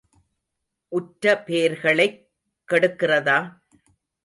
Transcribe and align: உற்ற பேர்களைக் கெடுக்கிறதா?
உற்ற 0.91 1.43
பேர்களைக் 1.43 2.19
கெடுக்கிறதா? 2.71 3.37